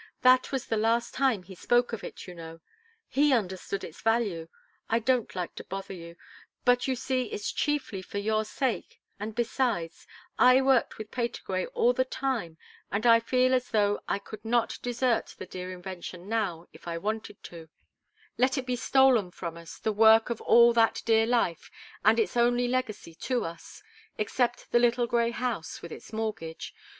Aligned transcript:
That 0.23 0.51
was 0.51 0.65
the 0.65 0.77
last 0.77 1.13
time 1.13 1.43
he 1.43 1.53
spoke 1.53 1.93
of 1.93 2.03
it, 2.03 2.25
you 2.25 2.33
know. 2.33 2.59
He 3.07 3.31
understood 3.31 3.83
its 3.83 4.01
value. 4.01 4.49
I 4.89 4.97
don't 4.97 5.35
like 5.35 5.53
to 5.57 5.63
bother 5.63 5.93
you, 5.93 6.15
but 6.65 6.87
you 6.87 6.95
see 6.95 7.25
it's 7.25 7.51
chiefly 7.51 8.01
for 8.01 8.17
your 8.17 8.43
sake, 8.43 8.99
and, 9.19 9.35
besides, 9.35 10.07
I 10.39 10.59
worked 10.59 10.97
with 10.97 11.11
Patergrey 11.11 11.67
all 11.75 11.93
the 11.93 12.03
time 12.03 12.57
and 12.91 13.05
I 13.05 13.19
feel 13.19 13.53
as 13.53 13.69
though 13.69 14.01
I 14.07 14.17
could 14.17 14.43
not 14.43 14.79
desert 14.81 15.35
the 15.37 15.45
dear 15.45 15.71
invention 15.71 16.27
now, 16.27 16.65
if 16.73 16.87
I 16.87 16.97
wanted 16.97 17.43
to 17.43 17.69
let 18.39 18.57
it 18.57 18.65
be 18.65 18.75
stolen 18.75 19.29
from 19.29 19.55
us, 19.55 19.77
the 19.77 19.93
work 19.93 20.31
of 20.31 20.41
all 20.41 20.73
that 20.73 21.03
dear 21.05 21.27
life, 21.27 21.69
and 22.03 22.19
its 22.19 22.35
only 22.35 22.67
legacy 22.67 23.13
to 23.13 23.45
us, 23.45 23.83
except 24.17 24.71
the 24.71 24.79
little 24.79 25.05
grey 25.05 25.29
house, 25.29 25.83
with 25.83 25.91
its 25.91 26.11
mortgage. 26.11 26.73